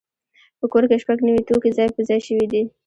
په 0.59 0.65
کور 0.71 0.83
کې 0.89 1.01
شپږ 1.03 1.17
نوي 1.27 1.41
توکي 1.47 1.69
ځای 1.77 1.89
پر 1.93 2.01
ځای 2.09 2.19
شوي 2.27 2.45
دي. 2.51 2.63